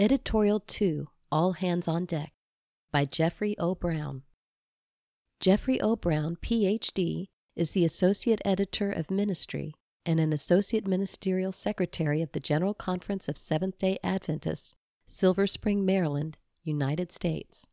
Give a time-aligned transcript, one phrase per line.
[0.00, 2.32] Editorial 2 All Hands on Deck
[2.90, 3.74] by Jeffrey O.
[3.74, 4.22] Brown.
[5.40, 5.94] Jeffrey O.
[5.94, 9.74] Brown, Ph.D., is the Associate Editor of Ministry
[10.06, 14.74] and an Associate Ministerial Secretary of the General Conference of Seventh day Adventists,
[15.06, 17.66] Silver Spring, Maryland, United States.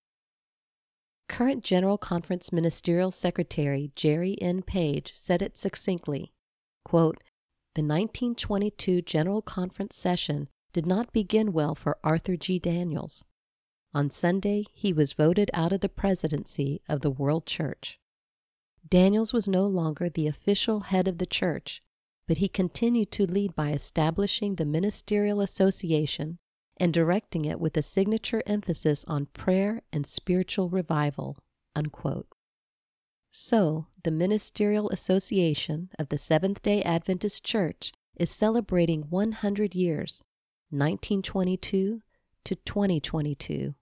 [1.30, 4.64] Current General Conference Ministerial Secretary Jerry N.
[4.64, 6.34] Page said it succinctly
[6.84, 7.24] quote,
[7.76, 12.60] The 1922 General Conference session did not begin well for Arthur G.
[12.60, 13.24] Daniells.
[13.94, 18.00] On Sunday, he was voted out of the presidency of the World Church.
[18.88, 21.82] Daniells was no longer the official head of the church,
[22.28, 26.40] but he continued to lead by establishing the Ministerial Association
[26.78, 31.38] and directing it with a signature emphasis on prayer and spiritual revival.
[31.76, 32.28] Unquote.
[33.32, 40.24] So, the Ministerial Association of the Seventh day Adventist Church is celebrating 100 years,
[40.70, 42.02] 1922
[42.46, 43.76] to 2022,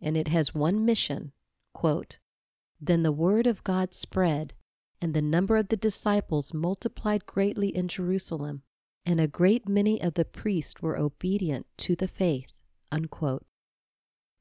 [0.00, 1.32] and it has one mission
[1.72, 2.18] quote,
[2.80, 4.54] Then the word of God spread,
[5.00, 8.62] and the number of the disciples multiplied greatly in Jerusalem
[9.04, 12.52] and a great many of the priests were obedient to the faith.
[12.90, 13.44] Unquote.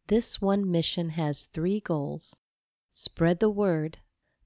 [0.08, 2.36] This one mission has three goals
[2.94, 4.00] spread the word,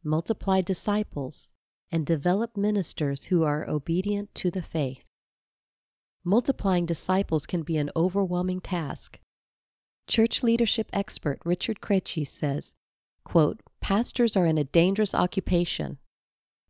[0.03, 1.49] multiply disciples,
[1.91, 5.03] and develop ministers who are obedient to the faith.
[6.25, 9.19] Multiplying disciples can be an overwhelming task.
[10.07, 12.73] Church leadership expert Richard Krejcir says,
[13.23, 15.99] quote, Pastors are in a dangerous occupation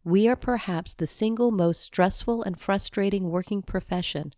[0.05, 4.33] we are perhaps the single most stressful and frustrating working profession,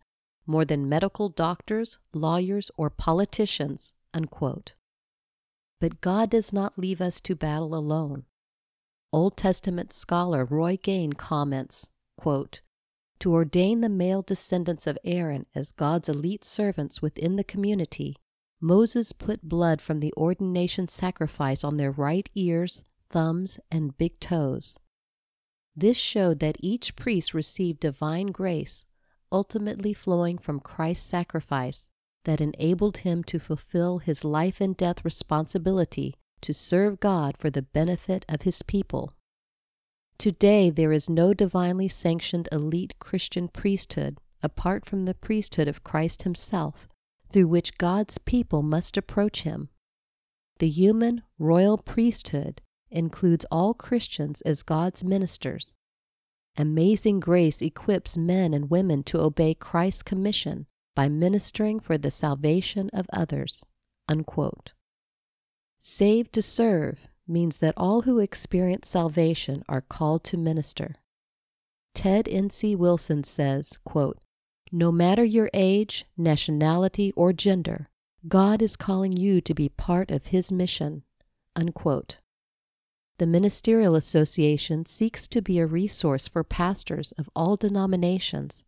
[0.45, 3.93] more than medical doctors, lawyers, or politicians.
[4.13, 4.75] Unquote.
[5.81, 8.23] But God does not leave us to battle alone.
[9.11, 12.61] Old Testament scholar Roy Gane comments, quote,
[13.19, 18.15] To ordain the male descendants of Aaron as God's elite servants within the community,
[18.61, 24.77] Moses put blood from the ordination sacrifice on their right ears, thumbs, and big toes.
[25.75, 28.83] This showed that each priest received divine grace,
[29.31, 31.89] ultimately flowing from Christ's sacrifice,
[32.25, 37.61] that enabled him to fulfill his life and death responsibility to serve God for the
[37.61, 39.13] benefit of his people.
[40.17, 46.23] Today, there is no divinely sanctioned elite Christian priesthood apart from the priesthood of Christ
[46.23, 46.87] Himself,
[47.31, 49.69] through which God's people must approach Him.
[50.59, 55.73] The human royal priesthood includes all Christians as God's ministers.
[56.55, 62.89] Amazing grace equips men and women to obey Christ's commission by ministering for the salvation
[62.91, 63.63] of others.
[64.09, 64.73] Unquote.
[65.79, 70.95] Saved to serve means that all who experience salvation are called to minister.
[71.93, 72.75] Ted N.C.
[72.75, 74.19] Wilson says, quote,
[74.71, 77.89] No matter your age, nationality, or gender,
[78.27, 81.03] God is calling you to be part of His mission.
[81.55, 82.19] Unquote.
[83.19, 88.63] The Ministerial Association seeks to be a resource for pastors of all denominations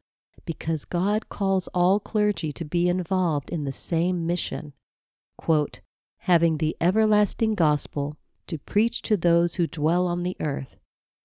[0.46, 4.74] because God calls all clergy to be involved in the same mission.
[5.38, 5.82] Quote,
[6.22, 8.18] having the everlasting gospel
[8.50, 10.78] to preach to those who dwell on the earth,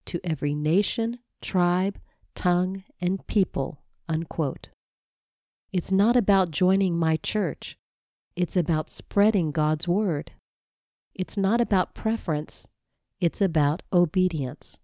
[0.07, 1.99] to every nation, tribe,
[2.35, 3.81] tongue, and people.
[4.09, 4.69] Unquote.
[5.73, 7.77] It's not about joining my church.
[8.37, 10.33] It's about spreading God's word.
[11.15, 12.69] It's not about preference.
[13.21, 14.79] It's about obedience.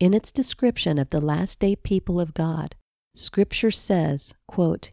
[0.00, 2.74] In its description of the last day people of God,
[3.14, 4.90] Scripture says, quote,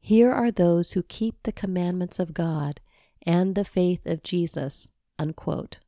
[0.00, 2.80] Here are those who keep the commandments of God
[3.26, 4.90] and the faith of Jesus.
[5.18, 5.80] Unquote.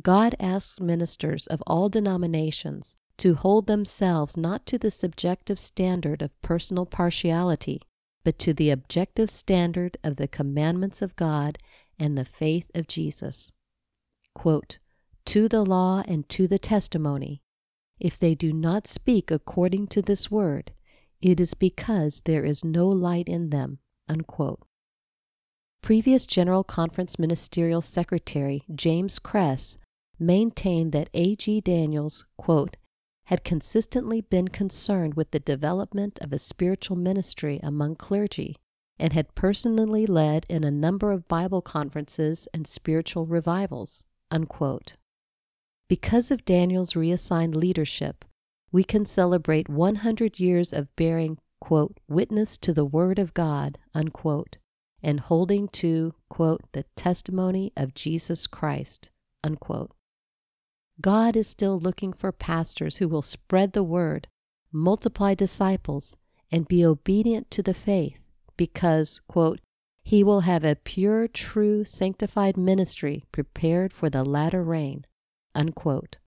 [0.00, 6.40] God asks ministers of all denominations to hold themselves not to the subjective standard of
[6.40, 7.82] personal partiality,
[8.24, 11.58] but to the objective standard of the commandments of God
[11.98, 13.52] and the faith of Jesus.
[14.34, 14.78] Quote,
[15.26, 17.42] to the law and to the testimony.
[18.00, 20.72] If they do not speak according to this word,
[21.20, 23.78] it is because there is no light in them.
[24.08, 24.66] Unquote.
[25.82, 29.78] Previous General Conference Ministerial Secretary James Cress
[30.16, 31.60] maintained that A.G.
[31.62, 32.76] Daniells, quote,
[33.24, 38.54] had consistently been concerned with the development of a spiritual ministry among clergy
[38.96, 44.04] and had personally led in a number of Bible conferences and spiritual revivals.
[44.30, 44.96] Unquote.
[45.88, 48.24] Because of Daniells' reassigned leadership,
[48.70, 54.58] we can celebrate 100 years of bearing, quote, witness to the Word of God, unquote,
[55.02, 59.10] and holding to, quote, the testimony of Jesus Christ,
[59.42, 59.92] unquote.
[61.00, 64.28] God is still looking for pastors who will spread the Word,
[64.70, 66.16] multiply disciples,
[66.50, 68.22] and be obedient to the faith
[68.56, 69.60] because, quote,
[70.04, 75.06] he will have a pure, true, sanctified ministry prepared for the latter rain.
[75.54, 76.18] Unquote.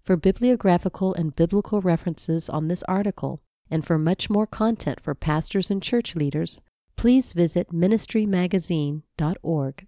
[0.00, 5.70] For bibliographical and biblical references on this article, and for much more content for pastors
[5.70, 6.60] and church leaders,
[6.96, 9.86] please visit ministrymagazine.org.